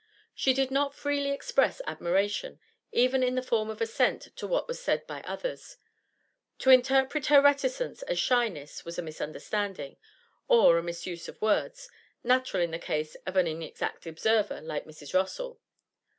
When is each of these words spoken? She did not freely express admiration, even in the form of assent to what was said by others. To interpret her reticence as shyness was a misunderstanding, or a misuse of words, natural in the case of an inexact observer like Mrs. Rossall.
She 0.33 0.55
did 0.55 0.71
not 0.71 0.95
freely 0.95 1.29
express 1.29 1.79
admiration, 1.85 2.59
even 2.91 3.21
in 3.21 3.35
the 3.35 3.43
form 3.43 3.69
of 3.69 3.81
assent 3.81 4.29
to 4.37 4.47
what 4.47 4.67
was 4.67 4.79
said 4.81 5.05
by 5.05 5.21
others. 5.27 5.77
To 6.57 6.71
interpret 6.71 7.27
her 7.27 7.39
reticence 7.39 8.01
as 8.01 8.17
shyness 8.17 8.83
was 8.83 8.97
a 8.97 9.03
misunderstanding, 9.03 9.97
or 10.47 10.79
a 10.79 10.81
misuse 10.81 11.29
of 11.29 11.39
words, 11.39 11.87
natural 12.23 12.63
in 12.63 12.71
the 12.71 12.79
case 12.79 13.13
of 13.27 13.35
an 13.35 13.45
inexact 13.45 14.07
observer 14.07 14.59
like 14.59 14.85
Mrs. 14.85 15.13
Rossall. 15.13 15.59